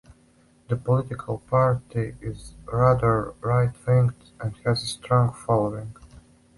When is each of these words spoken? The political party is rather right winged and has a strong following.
The 0.67 0.77
political 0.77 1.37
party 1.37 2.15
is 2.21 2.55
rather 2.73 3.35
right 3.41 3.69
winged 3.85 4.31
and 4.39 4.57
has 4.65 4.81
a 4.81 4.87
strong 4.87 5.31
following. 5.31 5.95